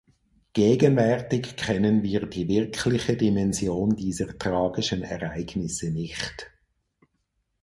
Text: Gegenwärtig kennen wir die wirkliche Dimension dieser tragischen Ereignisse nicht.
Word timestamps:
Gegenwärtig 0.53 1.55
kennen 1.57 2.01
wir 2.01 2.25
die 2.25 2.47
wirkliche 2.47 3.15
Dimension 3.15 3.95
dieser 3.95 4.35
tragischen 4.35 5.03
Ereignisse 5.03 5.91
nicht. 5.91 6.49